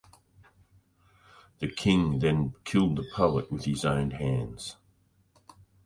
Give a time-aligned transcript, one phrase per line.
[1.59, 4.75] The king then killed the poet with his own hands.